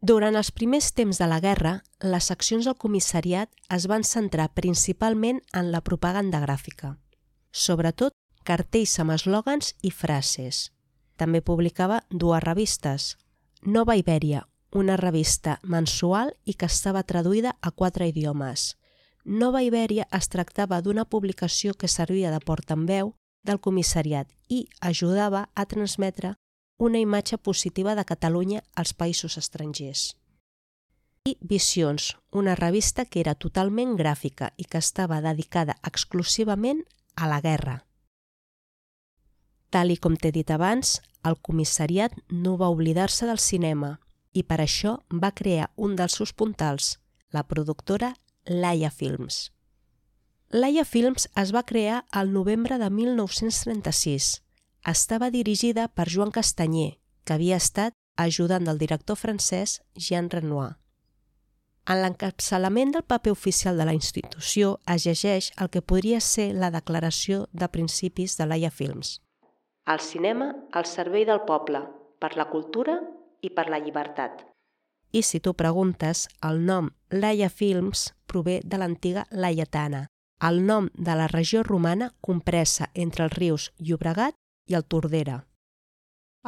Durant 0.00 0.36
els 0.38 0.52
primers 0.54 0.92
temps 0.94 1.18
de 1.18 1.26
la 1.26 1.40
guerra, 1.42 1.80
les 1.98 2.30
accions 2.30 2.68
del 2.68 2.76
comissariat 2.78 3.50
es 3.74 3.88
van 3.90 4.04
centrar 4.06 4.52
principalment 4.54 5.40
en 5.52 5.72
la 5.72 5.80
propaganda 5.82 6.38
gràfica, 6.44 6.92
sobretot 7.50 8.14
cartells 8.46 8.94
amb 9.02 9.16
eslògans 9.16 9.74
i 9.82 9.90
frases. 9.90 10.70
També 11.18 11.42
publicava 11.42 12.04
dues 12.10 12.44
revistes. 12.44 13.16
Nova 13.66 13.96
Ibèria, 13.98 14.44
una 14.70 14.96
revista 14.96 15.58
mensual 15.64 16.30
i 16.44 16.54
que 16.54 16.70
estava 16.70 17.02
traduïda 17.02 17.56
a 17.60 17.72
quatre 17.72 18.06
idiomes. 18.06 18.76
Nova 19.24 19.64
Ibèria 19.66 20.06
es 20.14 20.30
tractava 20.30 20.78
d'una 20.80 21.04
publicació 21.04 21.74
que 21.74 21.88
servia 21.88 22.30
de 22.30 22.38
portaveu 22.38 23.16
del 23.42 23.58
comissariat 23.58 24.30
i 24.48 24.68
ajudava 24.80 25.48
a 25.54 25.66
transmetre 25.66 26.36
una 26.78 26.98
imatge 26.98 27.38
positiva 27.38 27.94
de 27.94 28.04
Catalunya 28.04 28.62
als 28.74 28.94
països 28.94 29.36
estrangers. 29.36 30.14
I 31.26 31.36
Visions, 31.40 32.16
una 32.30 32.54
revista 32.54 33.04
que 33.04 33.20
era 33.20 33.34
totalment 33.34 33.96
gràfica 33.98 34.52
i 34.56 34.64
que 34.64 34.78
estava 34.78 35.20
dedicada 35.20 35.76
exclusivament 35.82 36.84
a 37.16 37.26
la 37.26 37.40
guerra. 37.42 37.82
Tal 39.70 39.90
i 39.90 39.98
com 39.98 40.16
t'he 40.16 40.30
dit 40.32 40.50
abans, 40.54 41.00
el 41.26 41.36
comissariat 41.42 42.14
no 42.30 42.56
va 42.56 42.70
oblidar-se 42.72 43.26
del 43.26 43.42
cinema 43.42 43.98
i 44.32 44.46
per 44.46 44.62
això 44.62 44.94
va 45.10 45.34
crear 45.34 45.72
un 45.76 45.96
dels 45.98 46.14
seus 46.16 46.32
puntals, 46.32 46.96
la 47.34 47.42
productora 47.42 48.14
Laia 48.46 48.90
Films. 48.90 49.50
Laia 50.48 50.86
Films 50.88 51.28
es 51.36 51.52
va 51.52 51.66
crear 51.68 52.04
al 52.10 52.32
novembre 52.32 52.78
de 52.78 52.88
1936. 52.88 54.47
Estava 54.88 55.28
dirigida 55.28 55.88
per 55.88 56.08
Joan 56.08 56.30
Castanyer, 56.32 56.94
que 57.28 57.34
havia 57.34 57.56
estat 57.60 57.92
ajudant 58.16 58.64
del 58.64 58.78
director 58.80 59.18
francès 59.20 59.82
Jean 59.92 60.30
Renoir. 60.32 60.78
En 61.84 62.00
l'encapçalament 62.00 62.94
del 62.94 63.04
paper 63.04 63.34
oficial 63.34 63.76
de 63.76 63.84
la 63.84 63.92
institució 63.92 64.78
es 64.94 65.04
llegeix 65.04 65.50
el 65.60 65.68
que 65.68 65.82
podria 65.82 66.22
ser 66.24 66.54
la 66.54 66.72
declaració 66.72 67.42
de 67.52 67.68
principis 67.68 68.38
de 68.40 68.48
Laia 68.48 68.70
Films. 68.70 69.18
El 69.84 70.00
cinema 70.00 70.54
al 70.72 70.88
servei 70.88 71.28
del 71.28 71.44
poble, 71.44 71.84
per 72.18 72.32
la 72.40 72.48
cultura 72.48 72.96
i 73.44 73.52
per 73.52 73.68
la 73.68 73.82
llibertat. 73.84 74.40
I 75.12 75.20
si 75.20 75.40
tu 75.40 75.52
preguntes, 75.52 76.28
el 76.40 76.64
nom 76.64 76.94
Laia 77.10 77.52
Films 77.52 78.14
prové 78.26 78.62
de 78.64 78.80
l'antiga 78.80 79.28
Laietana, 79.30 80.06
el 80.40 80.64
nom 80.64 80.88
de 80.94 81.14
la 81.14 81.28
regió 81.28 81.62
romana 81.62 82.14
compressa 82.20 82.88
entre 82.94 83.28
els 83.28 83.36
rius 83.36 83.72
Llobregat 83.76 84.36
i 84.68 84.76
el 84.78 84.84
Tordera. 84.84 85.42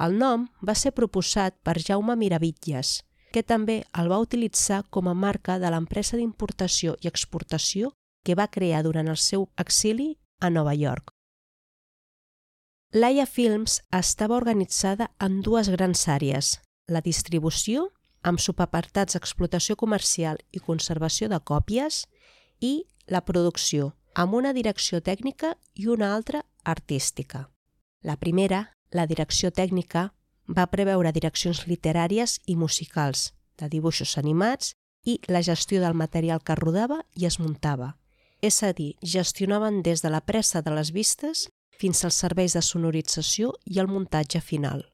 El 0.00 0.16
nom 0.18 0.46
va 0.66 0.76
ser 0.78 0.92
proposat 0.96 1.56
per 1.66 1.80
Jaume 1.82 2.16
Miravitlles, 2.16 3.00
que 3.32 3.42
també 3.42 3.82
el 3.98 4.10
va 4.10 4.20
utilitzar 4.22 4.82
com 4.90 5.08
a 5.08 5.14
marca 5.14 5.58
de 5.58 5.70
l'empresa 5.70 6.16
d'importació 6.18 6.96
i 7.02 7.10
exportació 7.10 7.92
que 8.24 8.36
va 8.36 8.50
crear 8.50 8.82
durant 8.84 9.08
el 9.08 9.18
seu 9.18 9.48
exili 9.56 10.14
a 10.40 10.50
Nova 10.50 10.74
York. 10.74 11.10
Laia 12.92 13.26
Films 13.26 13.80
estava 13.94 14.36
organitzada 14.36 15.10
en 15.20 15.42
dues 15.46 15.70
grans 15.70 16.08
àrees, 16.08 16.58
la 16.88 17.00
distribució, 17.00 17.90
amb 18.22 18.42
subapartats 18.42 19.16
explotació 19.16 19.76
comercial 19.76 20.40
i 20.50 20.58
conservació 20.58 21.28
de 21.30 21.38
còpies, 21.38 22.06
i 22.60 22.84
la 23.06 23.22
producció, 23.24 23.94
amb 24.14 24.34
una 24.34 24.52
direcció 24.52 25.00
tècnica 25.00 25.54
i 25.74 25.86
una 25.86 26.14
altra 26.14 26.44
artística. 26.64 27.49
La 28.02 28.16
primera, 28.16 28.76
la 28.90 29.06
direcció 29.06 29.50
tècnica, 29.50 30.10
va 30.48 30.66
preveure 30.72 31.12
direccions 31.12 31.66
literàries 31.68 32.38
i 32.46 32.56
musicals, 32.56 33.30
de 33.58 33.68
dibuixos 33.68 34.16
animats 34.18 34.74
i 35.04 35.18
la 35.28 35.42
gestió 35.42 35.80
del 35.80 35.94
material 35.94 36.40
que 36.42 36.56
rodava 36.56 37.02
i 37.14 37.26
es 37.26 37.38
muntava. 37.38 37.96
És 38.40 38.62
a 38.62 38.72
dir, 38.72 38.94
gestionaven 39.02 39.82
des 39.82 40.00
de 40.02 40.10
la 40.10 40.22
pressa 40.24 40.62
de 40.62 40.72
les 40.72 40.92
vistes 40.96 41.48
fins 41.80 42.04
als 42.04 42.16
serveis 42.24 42.56
de 42.56 42.62
sonorització 42.64 43.52
i 43.64 43.80
el 43.80 43.88
muntatge 43.88 44.40
final. 44.40 44.84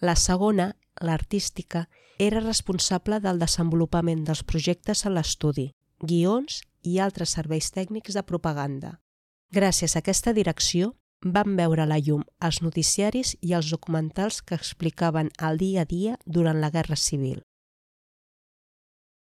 La 0.00 0.16
segona, 0.16 0.72
l'artística, 1.00 1.88
era 2.18 2.40
responsable 2.40 3.20
del 3.20 3.38
desenvolupament 3.40 4.24
dels 4.24 4.42
projectes 4.44 5.06
a 5.06 5.10
l'estudi, 5.10 5.70
guions 6.00 6.60
i 6.82 6.98
altres 6.98 7.32
serveis 7.38 7.70
tècnics 7.72 8.14
de 8.14 8.22
propaganda. 8.22 8.98
Gràcies 9.52 9.96
a 9.96 10.00
aquesta 10.00 10.32
direcció, 10.32 10.94
van 11.22 11.56
veure 11.56 11.86
la 11.86 11.98
llum 11.98 12.24
els 12.42 12.60
noticiaris 12.62 13.36
i 13.40 13.54
els 13.54 13.70
documentals 13.70 14.42
que 14.42 14.58
explicaven 14.58 15.30
el 15.38 15.58
dia 15.58 15.82
a 15.82 15.88
dia 15.88 16.18
durant 16.26 16.60
la 16.60 16.70
Guerra 16.70 16.96
Civil. 16.96 17.42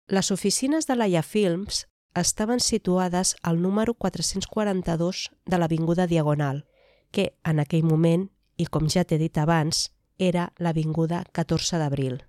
Les 0.08 0.30
oficines 0.30 0.86
de 0.88 0.96
l'Aia 0.96 1.22
Films 1.22 1.86
estaven 2.14 2.60
situades 2.60 3.36
al 3.42 3.60
número 3.60 3.94
442 3.94 5.30
de 5.44 5.58
l'Avinguda 5.58 6.06
Diagonal, 6.06 6.64
que 7.10 7.34
en 7.44 7.60
aquell 7.60 7.84
moment, 7.84 8.28
i 8.56 8.66
com 8.66 8.88
ja 8.88 9.04
t'he 9.04 9.18
dit 9.18 9.36
abans, 9.38 9.90
era 10.18 10.52
l'Avinguda 10.58 11.24
14 11.32 11.78
d'Abril. 11.78 12.22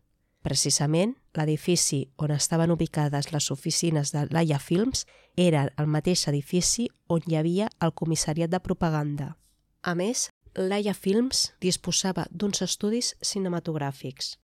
Precisament, 0.44 1.18
l'edifici 1.36 2.06
on 2.18 2.32
estaven 2.32 2.72
ubicades 2.72 3.34
les 3.34 3.52
oficines 3.52 4.14
de 4.16 4.26
Laia 4.32 4.60
Films 4.60 5.06
era 5.36 5.66
el 5.76 5.88
mateix 5.88 6.28
edifici 6.32 6.88
on 7.08 7.26
hi 7.28 7.36
havia 7.36 7.68
el 7.80 7.94
comissariat 7.94 8.52
de 8.52 8.60
propaganda. 8.64 9.36
A 9.82 9.96
més, 9.96 10.28
Laia 10.56 10.94
Films 10.94 11.54
disposava 11.64 12.26
d'uns 12.32 12.62
estudis 12.66 13.14
cinematogràfics. 13.24 14.36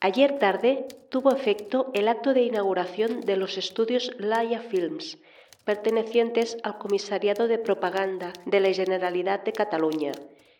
Ayer 0.00 0.38
tarde 0.38 0.86
tuvo 1.10 1.32
efecto 1.32 1.90
el 1.94 2.08
acto 2.08 2.34
de 2.34 2.42
inauguración 2.42 3.22
de 3.22 3.36
los 3.36 3.56
estudios 3.56 4.12
Laia 4.18 4.60
Films, 4.60 5.16
pertenecientes 5.64 6.58
al 6.62 6.76
Comisariado 6.78 7.48
de 7.48 7.58
Propaganda 7.58 8.32
de 8.44 8.60
la 8.60 8.72
Generalidad 8.72 9.42
de 9.42 9.52
Cataluña, 9.52 10.12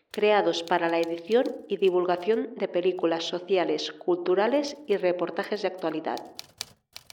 creados 0.09 0.63
para 0.63 0.89
la 0.89 0.99
edición 0.99 1.45
y 1.69 1.77
divulgación 1.77 2.55
de 2.55 2.67
películas 2.67 3.25
sociales, 3.25 3.91
culturales 3.91 4.75
y 4.87 4.97
reportajes 4.97 5.61
de 5.61 5.67
actualidad. 5.67 6.17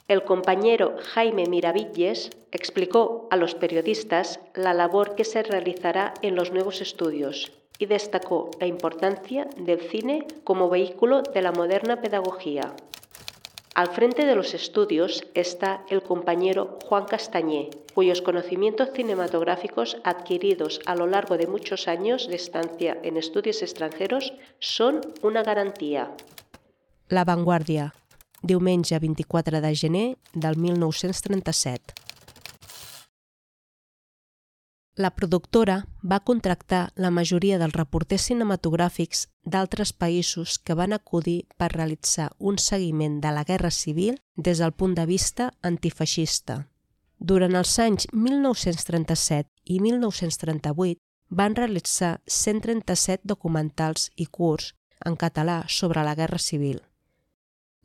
El 0.07 0.23
compañero 0.23 0.97
Jaime 1.13 1.45
Miravilles 1.47 2.29
explicó 2.51 3.27
a 3.31 3.37
los 3.37 3.55
periodistas 3.55 4.39
la 4.53 4.75
labor 4.75 5.15
que 5.15 5.23
se 5.23 5.41
realizará 5.41 6.13
en 6.21 6.35
los 6.35 6.51
nuevos 6.51 6.79
estudios 6.79 7.51
y 7.79 7.87
destacó 7.87 8.51
la 8.59 8.67
importancia 8.67 9.47
del 9.57 9.81
cine 9.81 10.27
como 10.43 10.69
vehículo 10.69 11.23
de 11.23 11.41
la 11.41 11.51
moderna 11.51 12.01
pedagogía. 12.01 12.75
Al 13.73 13.87
frente 13.87 14.27
de 14.27 14.35
los 14.35 14.53
estudios 14.53 15.25
está 15.33 15.83
el 15.89 16.03
compañero 16.03 16.77
Juan 16.85 17.05
Castañé, 17.05 17.71
cuyos 17.95 18.21
conocimientos 18.21 18.91
cinematográficos 18.93 19.97
adquiridos 20.03 20.81
a 20.85 20.95
lo 20.95 21.07
largo 21.07 21.35
de 21.37 21.47
muchos 21.47 21.87
años 21.87 22.27
de 22.27 22.35
estancia 22.35 22.95
en 23.01 23.17
estudios 23.17 23.63
extranjeros 23.63 24.33
son 24.59 25.01
una 25.23 25.41
garantía. 25.41 26.11
La 27.09 27.25
Vanguardia, 27.25 27.93
diumenge 28.41 28.99
24 28.99 29.61
de 29.61 29.75
gener 29.75 30.07
del 30.33 30.57
1937. 30.57 32.05
La 34.95 35.09
productora 35.11 35.87
va 36.01 36.21
contractar 36.23 36.93
la 36.95 37.09
majoria 37.11 37.57
dels 37.59 37.75
reporters 37.75 38.29
cinematogràfics 38.29 39.25
d'altres 39.43 39.91
països 39.91 40.55
que 40.57 40.77
van 40.79 40.95
acudir 40.95 41.49
per 41.59 41.73
realitzar 41.73 42.29
un 42.39 42.57
seguiment 42.57 43.19
de 43.19 43.33
la 43.35 43.43
Guerra 43.43 43.71
Civil 43.75 44.15
des 44.37 44.63
del 44.63 44.71
punt 44.71 44.95
de 44.95 45.05
vista 45.05 45.51
antifeixista. 45.61 46.61
Durant 47.19 47.59
els 47.59 47.75
anys 47.79 48.07
1937 48.13 49.51
i 49.65 49.81
1938 49.83 51.01
van 51.29 51.59
realitzar 51.59 52.21
137 52.25 53.27
documentals 53.27 54.11
i 54.15 54.31
curts 54.31 54.71
en 55.03 55.19
català 55.19 55.65
sobre 55.67 56.07
la 56.07 56.15
Guerra 56.15 56.39
Civil. 56.39 56.79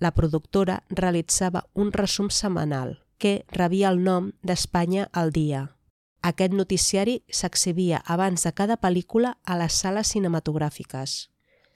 La 0.01 0.11
productora 0.17 0.81
realitzava 0.89 1.67
un 1.75 1.93
resum 1.93 2.31
setmanal 2.33 2.97
que 3.21 3.45
rebia 3.53 3.91
el 3.93 4.01
nom 4.03 4.31
d'Espanya 4.43 5.11
al 5.13 5.29
dia. 5.31 5.67
Aquest 6.25 6.55
noticiari 6.57 7.19
s'exhibia 7.29 8.01
abans 8.15 8.45
de 8.45 8.53
cada 8.53 8.79
pel·lícula 8.81 9.35
a 9.45 9.59
les 9.61 9.77
sales 9.77 10.13
cinematogràfiques. 10.15 11.29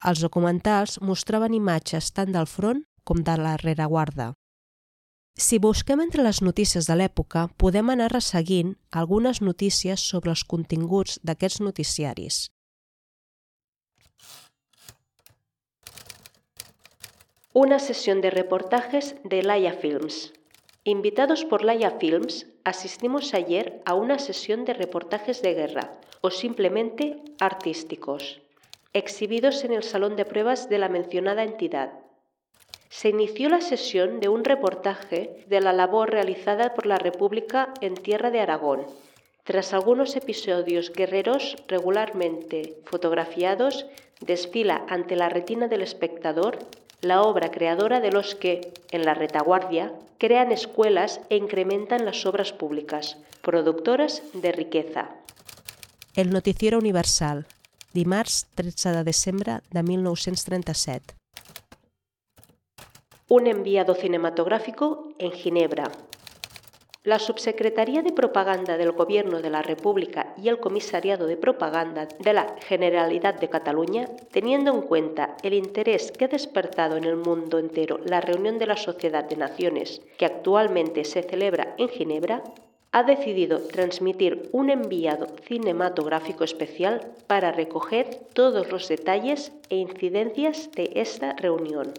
Els 0.08 0.24
documentals 0.24 0.98
mostraven 1.00 1.52
imatges 1.56 2.10
tant 2.16 2.32
del 2.32 2.48
front 2.48 2.82
com 3.04 3.20
de 3.24 3.36
la 3.40 3.58
rereguarda. 3.60 4.32
Si 5.36 5.58
busquem 5.58 6.00
entre 6.00 6.22
les 6.22 6.40
notícies 6.40 6.86
de 6.86 6.96
l'època, 6.96 7.48
podem 7.58 7.88
anar 7.90 8.12
resseguint 8.12 8.76
algunes 8.90 9.40
notícies 9.42 10.00
sobre 10.00 10.30
els 10.30 10.44
continguts 10.44 11.18
d'aquests 11.24 11.60
noticiaris. 11.60 12.46
Una 17.56 17.78
sesión 17.78 18.20
de 18.20 18.30
reportajes 18.30 19.14
de 19.24 19.42
Laia 19.42 19.74
Films. 19.74 20.34
Invitados 20.82 21.44
por 21.44 21.62
Laia 21.62 21.92
Films, 21.92 22.46
asistimos 22.64 23.32
ayer 23.32 23.80
a 23.84 23.94
una 23.94 24.18
sesión 24.18 24.64
de 24.64 24.74
reportajes 24.74 25.40
de 25.40 25.54
guerra 25.54 25.92
o 26.20 26.30
simplemente 26.30 27.22
artísticos, 27.38 28.42
exhibidos 28.92 29.64
en 29.64 29.72
el 29.72 29.84
salón 29.84 30.16
de 30.16 30.24
pruebas 30.24 30.68
de 30.68 30.78
la 30.78 30.88
mencionada 30.88 31.44
entidad 31.44 31.92
se 32.94 33.08
inició 33.08 33.48
la 33.48 33.60
sesión 33.60 34.20
de 34.20 34.28
un 34.28 34.44
reportaje 34.44 35.44
de 35.48 35.60
la 35.60 35.72
labor 35.72 36.10
realizada 36.10 36.74
por 36.74 36.86
la 36.86 36.96
República 36.96 37.74
en 37.80 37.94
tierra 37.94 38.30
de 38.30 38.40
Aragón. 38.40 38.86
Tras 39.42 39.74
algunos 39.74 40.14
episodios 40.14 40.92
guerreros 40.92 41.56
regularmente 41.66 42.76
fotografiados, 42.84 43.86
desfila 44.20 44.86
ante 44.88 45.16
la 45.16 45.28
retina 45.28 45.66
del 45.66 45.82
espectador 45.82 46.58
la 47.04 47.22
obra 47.22 47.50
creadora 47.50 48.00
de 48.00 48.10
los 48.10 48.34
que, 48.34 48.72
en 48.90 49.04
la 49.04 49.14
retaguardia, 49.14 49.92
crean 50.18 50.52
escuelas 50.52 51.20
e 51.30 51.36
incrementan 51.36 52.04
las 52.04 52.26
obras 52.26 52.52
públicas, 52.52 53.18
productoras 53.42 54.22
de 54.32 54.52
riqueza. 54.52 55.10
El 56.14 56.30
Noticiero 56.30 56.78
Universal, 56.78 57.46
dimarts 57.92 58.46
13 58.54 58.90
de 58.90 59.04
desembre 59.04 59.60
de 59.70 59.82
1937 59.82 61.14
un 63.28 63.46
enviado 63.46 63.94
cinematográfico 63.94 65.08
en 65.18 65.32
Ginebra. 65.32 65.90
La 67.04 67.18
Subsecretaría 67.18 68.00
de 68.00 68.12
Propaganda 68.12 68.78
del 68.78 68.92
Gobierno 68.92 69.42
de 69.42 69.50
la 69.50 69.60
República 69.60 70.32
y 70.42 70.48
el 70.48 70.58
Comisariado 70.58 71.26
de 71.26 71.36
Propaganda 71.36 72.08
de 72.18 72.32
la 72.32 72.56
Generalidad 72.66 73.38
de 73.38 73.50
Cataluña, 73.50 74.08
teniendo 74.30 74.72
en 74.72 74.80
cuenta 74.80 75.36
el 75.42 75.52
interés 75.52 76.10
que 76.10 76.24
ha 76.24 76.28
despertado 76.28 76.96
en 76.96 77.04
el 77.04 77.16
mundo 77.16 77.58
entero 77.58 78.00
la 78.06 78.22
reunión 78.22 78.58
de 78.58 78.68
la 78.68 78.78
Sociedad 78.78 79.22
de 79.24 79.36
Naciones 79.36 80.00
que 80.16 80.24
actualmente 80.24 81.04
se 81.04 81.22
celebra 81.22 81.74
en 81.76 81.90
Ginebra, 81.90 82.42
ha 82.92 83.02
decidido 83.02 83.58
transmitir 83.58 84.48
un 84.52 84.70
enviado 84.70 85.26
cinematográfico 85.46 86.42
especial 86.44 87.12
para 87.26 87.52
recoger 87.52 88.18
todos 88.32 88.72
los 88.72 88.88
detalles 88.88 89.52
e 89.68 89.76
incidencias 89.76 90.70
de 90.72 90.90
esta 90.94 91.34
reunión. 91.34 91.92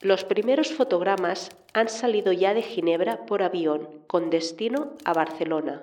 Los 0.00 0.22
primeros 0.24 0.72
fotogramas 0.72 1.50
han 1.72 1.88
salido 1.88 2.32
ya 2.32 2.54
de 2.54 2.62
Ginebra 2.62 3.26
por 3.26 3.42
avión, 3.42 4.04
con 4.06 4.30
destino 4.30 4.92
a 5.04 5.12
Barcelona. 5.12 5.82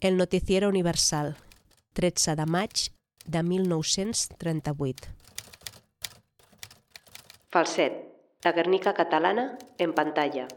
El 0.00 0.16
Noticiero 0.16 0.68
Universal, 0.68 1.36
13 1.92 2.34
de 2.34 2.46
maig 2.46 2.90
de 3.26 3.42
1938. 3.44 5.10
Falset, 7.50 8.08
la 8.42 8.50
Guernica 8.50 8.94
catalana 8.94 9.58
en 9.78 9.92
pantalla. 9.92 10.48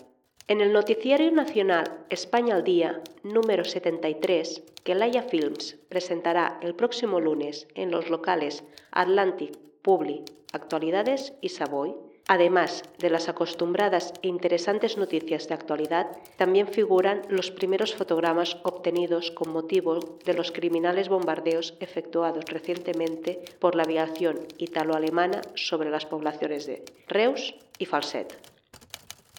En 0.47 0.59
el 0.59 0.73
Noticiario 0.73 1.31
Nacional 1.31 2.05
España 2.09 2.55
al 2.55 2.63
Día, 2.63 3.01
número 3.21 3.65
73, 3.65 4.63
que 4.83 4.95
Laia 4.95 5.21
Films 5.21 5.77
presentará 5.89 6.57
el 6.63 6.73
próximo 6.73 7.19
lunes 7.19 7.67
en 7.75 7.91
los 7.91 8.09
locales 8.09 8.63
Atlantic, 8.91 9.57
Publi, 9.83 10.25
Actualidades 10.53 11.33
y 11.39 11.49
Savoy, 11.49 11.95
Además 12.27 12.83
de 12.99 13.09
las 13.09 13.27
acostumbradas 13.27 14.13
e 14.21 14.27
interesantes 14.29 14.97
noticias 14.97 15.47
de 15.47 15.55
actualidad, 15.55 16.07
también 16.37 16.67
figuran 16.67 17.21
los 17.27 17.51
primeros 17.51 17.93
fotogramas 17.93 18.57
obtenidos 18.63 19.31
con 19.31 19.51
motivo 19.51 19.99
de 20.23 20.33
los 20.33 20.51
criminales 20.51 21.09
bombardeos 21.09 21.75
efectuados 21.81 22.45
recientemente 22.45 23.41
por 23.59 23.75
la 23.75 23.83
aviación 23.83 24.39
italo-alemana 24.57 25.41
sobre 25.55 25.89
las 25.89 26.05
poblaciones 26.05 26.65
de 26.65 26.83
Reus 27.07 27.55
y 27.77 27.85
Falset. 27.85 28.52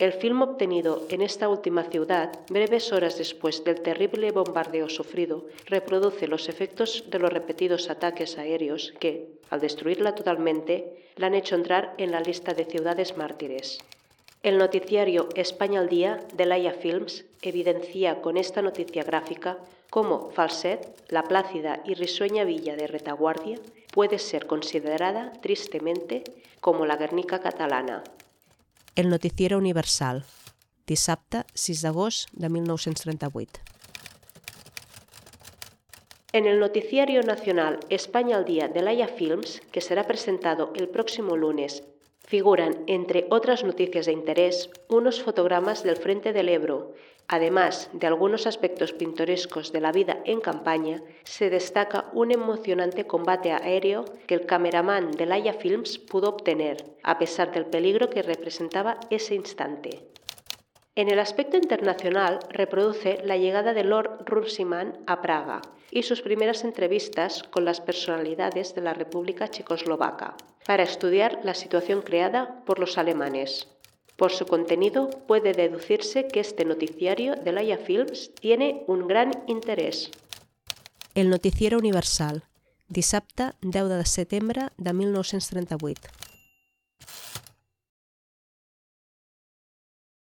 El 0.00 0.12
film 0.12 0.42
obtenido 0.42 1.07
en 1.09 1.22
esta 1.22 1.48
última 1.48 1.85
ciudad, 1.85 2.37
breves 2.48 2.92
horas 2.92 3.16
después 3.16 3.62
del 3.62 3.80
terrible 3.80 4.33
bombardeo 4.33 4.88
sufrido, 4.88 5.44
reproduce 5.66 6.26
los 6.26 6.48
efectos 6.48 7.04
de 7.11 7.20
los 7.20 7.33
repetidos 7.33 7.88
ataques 7.88 8.37
aéreos 8.37 8.92
que, 8.98 9.28
al 9.50 9.61
destruirla 9.61 10.16
totalmente, 10.16 11.07
la 11.14 11.28
han 11.28 11.35
hecho 11.35 11.54
entrar 11.54 11.94
en 11.98 12.11
la 12.11 12.18
lista 12.18 12.54
de 12.54 12.64
ciudades 12.64 13.16
mártires. 13.16 13.78
El 14.42 14.59
noticiario 14.59 15.28
España 15.37 15.78
al 15.78 15.88
Día 15.88 16.26
de 16.35 16.46
Laia 16.46 16.72
Films 16.72 17.24
evidencia 17.40 18.20
con 18.20 18.37
esta 18.37 18.62
noticia 18.62 19.04
gráfica 19.04 19.59
cómo 19.90 20.33
Falset, 20.33 20.88
la 21.09 21.22
plácida 21.22 21.85
y 21.85 21.94
risueña 21.94 22.42
villa 22.42 22.74
de 22.74 22.88
retaguardia, 22.88 23.61
puede 23.92 24.18
ser 24.18 24.48
considerada 24.48 25.33
tristemente 25.40 26.24
como 26.61 26.85
la 26.85 26.96
Guernica 26.96 27.38
catalana, 27.40 28.02
el 28.96 29.09
Noticiero 29.09 29.59
Universal, 29.59 30.22
dissabte 30.87 31.42
6 31.54 31.80
d'agost 31.83 32.28
de 32.33 32.48
1938. 32.48 33.61
En 36.33 36.46
el 36.46 36.61
Noticiario 36.61 37.22
Nacional 37.22 37.80
España 37.90 38.37
al 38.37 38.44
Día 38.44 38.68
de 38.68 38.83
Laia 38.83 39.09
Films, 39.09 39.62
que 39.72 39.80
será 39.80 40.07
presentado 40.07 40.72
el 40.74 40.88
próximo 40.88 41.37
lunes, 41.37 41.83
figuran, 42.26 42.84
entre 42.87 43.26
otras 43.30 43.64
noticias 43.64 44.06
de 44.06 44.12
interés, 44.12 44.70
unos 44.88 45.22
fotogramas 45.22 45.82
del 45.82 45.96
Frente 45.96 46.32
del 46.32 46.48
Ebro 46.48 46.94
Además 47.26 47.88
de 47.94 48.06
algunos 48.06 48.46
aspectos 48.46 48.92
pintorescos 48.92 49.72
de 49.72 49.80
la 49.80 49.92
vida 49.92 50.18
en 50.24 50.40
campaña, 50.40 51.02
se 51.24 51.48
destaca 51.48 52.10
un 52.12 52.30
emocionante 52.30 53.06
combate 53.06 53.52
aéreo 53.52 54.04
que 54.26 54.34
el 54.34 54.44
cameraman 54.44 55.10
de 55.10 55.24
Laia 55.24 55.54
Films 55.54 55.98
pudo 55.98 56.28
obtener, 56.28 56.84
a 57.02 57.18
pesar 57.18 57.50
del 57.52 57.64
peligro 57.64 58.10
que 58.10 58.22
representaba 58.22 59.00
ese 59.08 59.34
instante. 59.34 60.02
En 60.96 61.10
el 61.10 61.18
aspecto 61.18 61.56
internacional 61.56 62.40
reproduce 62.50 63.20
la 63.24 63.38
llegada 63.38 63.72
de 63.72 63.84
Lord 63.84 64.26
Runciman 64.26 64.98
a 65.06 65.22
Praga 65.22 65.62
y 65.94 66.02
sus 66.02 66.20
primeras 66.20 66.64
entrevistas 66.64 67.44
con 67.44 67.64
las 67.64 67.80
personalidades 67.80 68.74
de 68.74 68.83
la 68.83 68.92
República 68.92 69.48
Checoslovaca 69.48 70.37
para 70.66 70.83
estudiar 70.83 71.40
la 71.44 71.54
situación 71.54 72.02
creada 72.02 72.62
por 72.66 72.80
los 72.80 72.98
alemanes. 72.98 73.68
Por 74.16 74.33
su 74.33 74.44
contenido 74.44 75.09
puede 75.26 75.52
deducirse 75.52 76.26
que 76.26 76.40
este 76.40 76.64
noticiario 76.64 77.37
de 77.37 77.52
Laia 77.52 77.78
Films 77.78 78.33
tiene 78.35 78.83
un 78.88 79.07
gran 79.07 79.30
interès. 79.46 80.11
El 81.14 81.30
Noticiero 81.30 81.78
Universal, 81.78 82.42
dissabte 82.88 83.52
10 83.62 83.88
de 83.88 84.04
setembre 84.04 84.62
de 84.76 84.92
1938. 84.92 86.23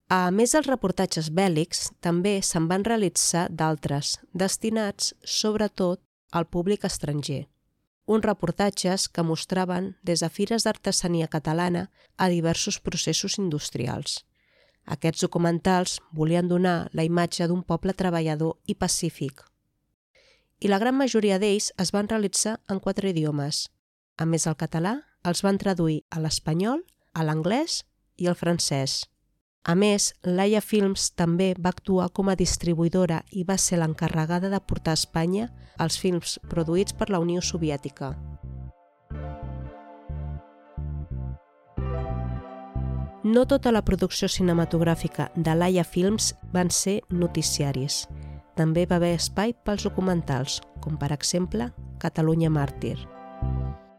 A 0.09 0.29
més 0.31 0.51
dels 0.53 0.67
reportatges 0.67 1.31
bèl·lics, 1.33 1.89
també 1.99 2.41
se'n 2.41 2.67
van 2.69 2.85
realitzar 2.85 3.47
d'altres, 3.49 4.19
destinats 4.33 5.13
sobretot 5.23 6.01
al 6.31 6.45
públic 6.45 6.85
estranger 6.85 7.47
uns 8.05 8.25
reportatges 8.25 9.09
que 9.09 9.23
mostraven 9.23 9.95
des 10.03 10.21
de 10.21 10.29
fires 10.29 10.63
d'artesania 10.63 11.27
catalana 11.27 11.89
a 12.17 12.29
diversos 12.29 12.79
processos 12.79 13.39
industrials. 13.39 14.25
Aquests 14.85 15.25
documentals 15.25 15.99
volien 16.13 16.47
donar 16.47 16.89
la 16.93 17.03
imatge 17.03 17.47
d'un 17.47 17.63
poble 17.63 17.93
treballador 17.93 18.59
i 18.67 18.75
pacífic. 18.75 19.41
I 20.61 20.69
la 20.69 20.79
gran 20.79 20.95
majoria 20.95 21.39
d'ells 21.41 21.71
es 21.81 21.91
van 21.91 22.07
realitzar 22.07 22.59
en 22.69 22.79
quatre 22.79 23.09
idiomes. 23.09 23.69
A 24.17 24.25
més 24.25 24.45
del 24.45 24.55
català, 24.55 25.01
els 25.25 25.41
van 25.41 25.57
traduir 25.57 26.03
a 26.09 26.21
l'espanyol, 26.21 26.85
a 27.13 27.25
l'anglès 27.25 27.83
i 28.21 28.29
al 28.29 28.37
francès. 28.37 29.09
A 29.65 29.73
més, 29.73 30.11
Laia 30.21 30.59
Films 30.61 31.07
també 31.17 31.55
va 31.57 31.71
actuar 31.73 32.11
com 32.13 32.27
a 32.29 32.35
distribuïdora 32.37 33.23
i 33.33 33.41
va 33.43 33.55
ser 33.57 33.79
l'encarregada 33.81 34.51
de 34.51 34.59
portar 34.61 34.93
a 34.93 34.99
Espanya 34.99 35.47
els 35.81 35.97
films 35.97 36.35
produïts 36.51 36.93
per 36.93 37.09
la 37.09 37.17
Unió 37.23 37.41
Soviètica. 37.41 38.11
No 43.25 43.47
tota 43.49 43.71
la 43.73 43.81
producció 43.81 44.29
cinematogràfica 44.29 45.31
de 45.33 45.57
Laia 45.57 45.83
Films 45.83 46.35
van 46.53 46.69
ser 46.69 46.99
noticiaris. 47.09 48.03
També 48.53 48.85
va 48.85 48.99
haver 49.01 49.15
espai 49.17 49.57
pels 49.65 49.89
documentals, 49.89 50.61
com 50.79 51.01
per 51.01 51.09
exemple 51.17 51.71
Catalunya 51.97 52.53
Màrtir. 52.53 52.99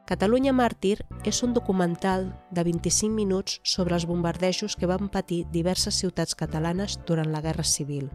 Catalunya 0.07 0.53
Màrtir 0.55 1.01
és 1.27 1.41
un 1.43 1.51
documental 1.51 2.29
de 2.55 2.63
25 2.63 3.11
minuts 3.11 3.57
sobre 3.67 3.97
els 3.97 4.05
bombardejos 4.07 4.77
que 4.79 4.87
van 4.87 5.09
patir 5.11 5.41
diverses 5.51 5.99
ciutats 5.99 6.39
catalanes 6.39 7.01
durant 7.09 7.33
la 7.33 7.41
Guerra 7.43 7.65
Civil. 7.67 8.07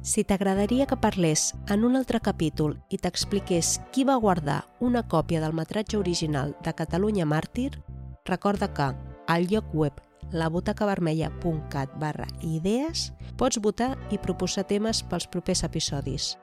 Si 0.00 0.22
t'agradaria 0.22 0.86
que 0.86 0.96
parlés 0.96 1.50
en 1.66 1.82
un 1.84 1.98
altre 1.98 2.20
capítol 2.22 2.76
i 2.88 3.00
t'expliqués 3.02 3.80
qui 3.90 4.06
va 4.06 4.20
guardar 4.22 4.60
una 4.78 5.02
còpia 5.02 5.42
del 5.42 5.52
metratge 5.58 5.98
original 5.98 6.54
de 6.62 6.72
Catalunya 6.72 7.26
Màrtir, 7.26 7.82
recorda 8.24 8.70
que 8.72 8.92
al 9.26 9.50
lloc 9.50 9.74
web 9.74 9.98
labutacavermella.cat 10.30 11.98
barra 11.98 12.30
idees 12.46 13.10
pots 13.36 13.58
votar 13.58 13.96
i 14.14 14.22
proposar 14.22 14.68
temes 14.70 15.02
pels 15.02 15.26
propers 15.26 15.66
episodis. 15.66 16.36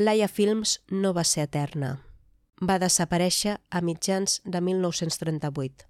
Laia 0.00 0.28
Films 0.28 0.78
no 0.88 1.10
va 1.12 1.26
ser 1.28 1.42
eterna. 1.44 1.88
Va 2.64 2.78
desaparèixer 2.80 3.58
a 3.68 3.80
mitjans 3.84 4.38
de 4.46 4.60
1938. 4.64 5.82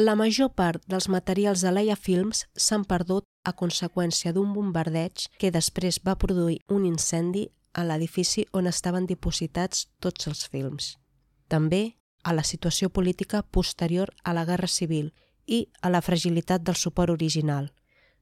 La 0.00 0.14
major 0.16 0.54
part 0.56 0.80
dels 0.88 1.10
materials 1.12 1.60
de 1.60 1.68
Laia 1.74 1.96
Films 2.00 2.46
s'han 2.56 2.86
perdut 2.88 3.26
a 3.44 3.52
conseqüència 3.52 4.32
d'un 4.32 4.54
bombardeig 4.54 5.26
que 5.36 5.50
després 5.52 5.98
va 6.00 6.14
produir 6.16 6.62
un 6.72 6.86
incendi 6.88 7.42
a 7.74 7.84
l'edifici 7.84 8.46
on 8.56 8.70
estaven 8.72 9.04
dipositats 9.04 9.82
tots 10.00 10.30
els 10.32 10.46
films. 10.48 10.94
També 11.46 11.98
a 12.24 12.32
la 12.32 12.46
situació 12.52 12.88
política 12.88 13.42
posterior 13.42 14.14
a 14.24 14.32
la 14.32 14.46
Guerra 14.48 14.70
Civil 14.76 15.12
i 15.44 15.60
a 15.82 15.92
la 15.92 16.00
fragilitat 16.00 16.64
del 16.64 16.80
suport 16.86 17.12
original, 17.12 17.68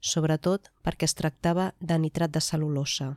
sobretot 0.01 0.73
perquè 0.83 1.07
es 1.07 1.15
tractava 1.15 1.69
de 1.79 2.01
nitrat 2.03 2.35
de 2.35 2.43
cel·lulosa. 2.43 3.13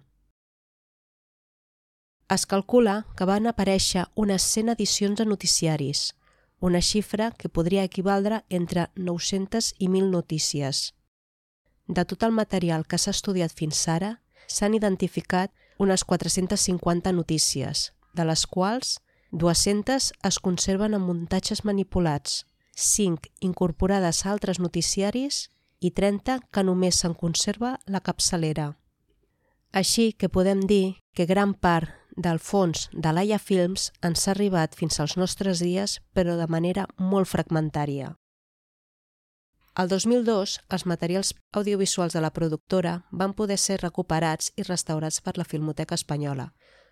Es 2.29 2.45
calcula 2.45 3.07
que 3.17 3.25
van 3.25 3.49
aparèixer 3.49 4.03
unes 4.13 4.43
100 4.53 4.75
edicions 4.75 5.17
de 5.17 5.25
noticiaris, 5.25 6.01
una 6.61 6.77
xifra 6.77 7.31
que 7.31 7.49
podria 7.49 7.83
equivaldre 7.87 8.43
entre 8.49 8.91
900 8.95 9.71
i 9.79 9.87
1.000 9.87 10.11
notícies. 10.13 10.93
De 11.87 12.05
tot 12.05 12.21
el 12.21 12.35
material 12.37 12.85
que 12.85 12.99
s'ha 13.01 13.15
estudiat 13.17 13.49
fins 13.49 13.81
ara, 13.89 14.19
s'han 14.45 14.77
identificat 14.77 15.49
unes 15.81 16.05
450 16.05 17.15
notícies, 17.17 17.93
de 18.13 18.25
les 18.29 18.45
quals 18.45 18.99
200 19.31 20.13
es 20.29 20.39
conserven 20.39 20.93
en 20.93 21.01
muntatges 21.01 21.65
manipulats, 21.65 22.45
5 22.75 23.33
incorporades 23.41 24.21
a 24.25 24.35
altres 24.35 24.61
noticiaris 24.61 25.47
i 25.81 25.89
30 25.97 26.43
que 26.53 26.63
només 26.63 27.01
se'n 27.01 27.17
conserva 27.17 27.79
la 27.87 28.05
capçalera. 28.05 28.75
Així 29.73 30.13
que 30.13 30.29
podem 30.29 30.61
dir 30.69 30.99
que 31.13 31.25
gran 31.25 31.55
part 31.57 31.98
del 32.19 32.39
fons 32.43 32.89
de 32.91 33.11
Laia 33.15 33.39
Films 33.39 33.89
ens 34.03 34.27
ha 34.27 34.33
arribat 34.33 34.75
fins 34.75 34.99
als 34.99 35.15
nostres 35.15 35.61
dies, 35.63 35.99
però 36.13 36.35
de 36.35 36.47
manera 36.51 36.85
molt 36.99 37.29
fragmentària. 37.31 38.13
El 39.79 39.87
2002, 39.87 40.57
els 40.75 40.85
materials 40.91 41.31
audiovisuals 41.55 42.13
de 42.13 42.19
la 42.19 42.33
productora 42.35 43.05
van 43.11 43.33
poder 43.33 43.57
ser 43.57 43.79
recuperats 43.79 44.51
i 44.57 44.65
restaurats 44.67 45.21
per 45.23 45.37
la 45.37 45.47
Filmoteca 45.47 45.95
Espanyola. 45.95 46.49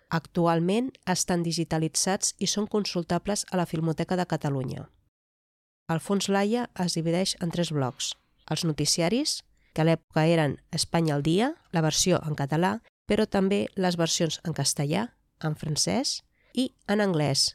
Actualment 0.08 0.88
estan 1.04 1.44
digitalitzats 1.44 2.32
i 2.38 2.48
són 2.48 2.66
consultables 2.66 3.44
a 3.52 3.60
la 3.60 3.66
Filmoteca 3.66 4.16
de 4.16 4.24
Catalunya. 4.24 4.86
El 5.92 6.00
fons 6.00 6.30
Laia 6.32 6.70
es 6.80 6.96
divideix 6.96 7.36
en 7.44 7.52
tres 7.52 7.72
blocs. 7.72 8.14
Els 8.48 8.64
noticiaris, 8.64 9.42
que 9.74 9.84
a 9.84 9.84
l'època 9.84 10.24
eren 10.24 10.56
Espanya 10.72 11.18
al 11.18 11.22
dia, 11.22 11.52
la 11.76 11.84
versió 11.84 12.22
en 12.24 12.36
català, 12.40 12.78
però 13.08 13.28
també 13.28 13.66
les 13.76 13.96
versions 14.00 14.40
en 14.44 14.56
castellà, 14.56 15.08
en 15.44 15.56
francès 15.56 16.20
i 16.54 16.70
en 16.88 17.00
anglès. 17.04 17.54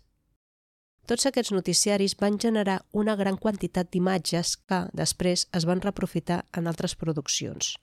Tots 1.04 1.28
aquests 1.28 1.52
noticiaris 1.52 2.16
van 2.20 2.38
generar 2.40 2.78
una 2.94 3.16
gran 3.20 3.36
quantitat 3.36 3.90
d'imatges 3.92 4.56
que 4.70 4.86
després 4.96 5.48
es 5.52 5.66
van 5.68 5.82
reprofitar 5.84 6.46
en 6.56 6.70
altres 6.72 6.96
produccions. 6.96 7.74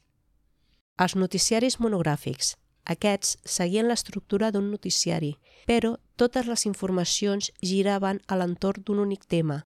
Els 0.96 1.16
noticiaris 1.16 1.78
monogràfics. 1.80 2.54
Aquests 2.90 3.36
seguien 3.44 3.88
l'estructura 3.88 4.48
d'un 4.50 4.70
noticiari, 4.72 5.34
però 5.68 5.98
totes 6.16 6.48
les 6.48 6.64
informacions 6.66 7.50
giraven 7.60 8.22
a 8.26 8.38
l'entorn 8.40 8.86
d'un 8.86 9.02
únic 9.04 9.26
tema 9.28 9.60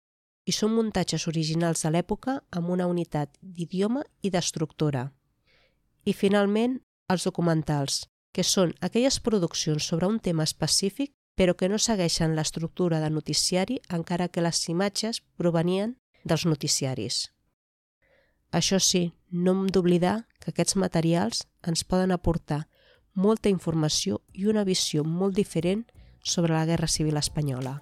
i 0.45 0.53
són 0.53 0.75
muntatges 0.75 1.29
originals 1.31 1.85
de 1.87 1.93
l'època 1.95 2.41
amb 2.51 2.75
una 2.75 2.89
unitat 2.91 3.31
d'idioma 3.41 4.03
i 4.21 4.31
d'estructura. 4.35 5.07
I 6.05 6.13
finalment, 6.13 6.81
els 7.09 7.25
documentals, 7.25 8.03
que 8.35 8.43
són 8.43 8.75
aquelles 8.83 9.21
produccions 9.23 9.87
sobre 9.87 10.11
un 10.11 10.19
tema 10.19 10.43
específic 10.43 11.15
però 11.39 11.55
que 11.59 11.69
no 11.69 11.79
segueixen 11.79 12.35
l'estructura 12.35 13.01
de 13.03 13.11
noticiari 13.11 13.81
encara 13.91 14.29
que 14.29 14.43
les 14.43 14.61
imatges 14.69 15.23
provenien 15.39 15.97
dels 16.25 16.47
noticiaris. 16.47 17.31
Això 18.55 18.79
sí, 18.79 19.13
no 19.31 19.51
hem 19.51 19.67
d'oblidar 19.67 20.29
que 20.39 20.53
aquests 20.53 20.77
materials 20.79 21.43
ens 21.67 21.83
poden 21.83 22.15
aportar 22.15 22.69
molta 23.15 23.51
informació 23.51 24.21
i 24.33 24.47
una 24.47 24.63
visió 24.65 25.03
molt 25.05 25.35
diferent 25.35 25.85
sobre 26.23 26.55
la 26.55 26.65
Guerra 26.67 26.87
Civil 26.89 27.19
Espanyola. 27.19 27.81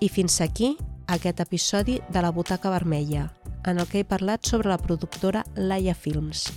I 0.00 0.08
fins 0.10 0.40
aquí 0.40 0.76
aquest 1.06 1.40
episodi 1.40 1.98
de 2.10 2.22
la 2.22 2.30
Butaca 2.30 2.70
Vermella, 2.70 3.32
en 3.70 3.78
el 3.78 3.86
que 3.86 4.00
he 4.00 4.04
parlat 4.04 4.44
sobre 4.46 4.68
la 4.68 4.78
productora 4.78 5.44
Laia 5.54 5.94
Films. 5.94 6.48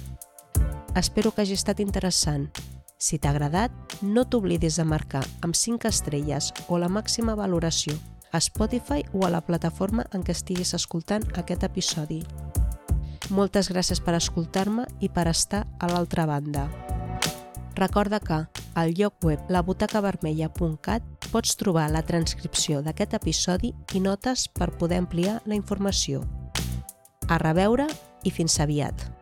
Espero 0.95 1.31
que 1.31 1.43
hagi 1.43 1.55
estat 1.55 1.79
interessant. 1.79 2.49
Si 2.97 3.17
t'ha 3.17 3.31
agradat, 3.31 3.71
no 4.01 4.25
t'oblidis 4.29 4.77
de 4.77 4.85
marcar 4.85 5.23
amb 5.41 5.55
5 5.55 5.87
estrelles 5.89 6.51
o 6.67 6.77
la 6.77 6.89
màxima 6.89 7.35
valoració 7.35 7.95
a 8.31 8.39
Spotify 8.39 9.03
o 9.13 9.25
a 9.25 9.29
la 9.29 9.41
plataforma 9.41 10.05
en 10.13 10.23
què 10.23 10.35
estiguis 10.35 10.73
escoltant 10.73 11.25
aquest 11.35 11.63
episodi. 11.67 12.21
Moltes 13.31 13.71
gràcies 13.71 14.01
per 14.03 14.15
escoltar-me 14.17 14.87
i 14.99 15.09
per 15.09 15.27
estar 15.31 15.65
a 15.79 15.87
l'altra 15.91 16.25
banda. 16.25 16.67
Recorda 17.75 18.19
que 18.19 18.43
al 18.75 18.93
lloc 18.95 19.23
web 19.23 19.49
labutacavermella.cat 19.49 21.27
pots 21.31 21.55
trobar 21.55 21.87
la 21.91 22.03
transcripció 22.03 22.81
d'aquest 22.83 23.15
episodi 23.15 23.73
i 23.95 24.03
notes 24.03 24.47
per 24.51 24.71
poder 24.77 24.99
ampliar 24.99 25.39
la 25.45 25.55
informació. 25.55 26.40
A 27.31 27.37
reveure 27.39 27.85
i 28.27 28.31
fins 28.35 28.59
aviat! 28.59 29.20